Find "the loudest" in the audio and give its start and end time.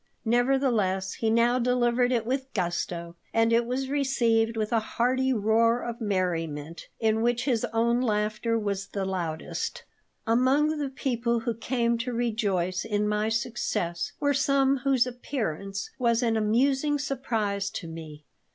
8.87-9.83